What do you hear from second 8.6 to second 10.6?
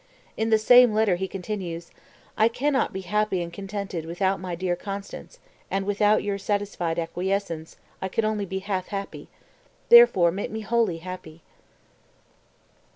half happy. Therefore, make